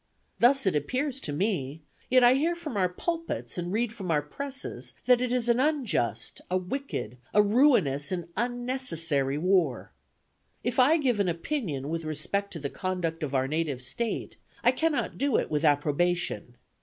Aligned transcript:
Thus 0.39 0.65
it 0.65 0.75
appears 0.75 1.21
to 1.21 1.31
me; 1.31 1.83
yet 2.09 2.23
I 2.23 2.33
hear 2.33 2.55
from 2.55 2.75
our 2.75 2.89
pulpits 2.89 3.55
and 3.55 3.71
read 3.71 3.93
from 3.93 4.09
our 4.09 4.23
presses 4.23 4.95
that 5.05 5.21
it 5.21 5.31
is 5.31 5.47
an 5.47 5.59
unjust, 5.59 6.41
a 6.49 6.57
wicked, 6.57 7.19
a 7.35 7.43
ruinous 7.43 8.11
and 8.11 8.27
unnecessary 8.35 9.37
war. 9.37 9.91
If 10.63 10.79
I 10.79 10.97
give 10.97 11.19
an 11.19 11.29
opinion 11.29 11.87
with 11.89 12.03
respect 12.03 12.51
to 12.53 12.59
the 12.59 12.67
conduct 12.71 13.21
of 13.21 13.35
our 13.35 13.47
native 13.47 13.83
State, 13.83 14.37
I 14.63 14.71
cannot 14.71 15.19
do 15.19 15.35
it 15.37 15.51
with 15.51 15.63
approbation. 15.63 16.55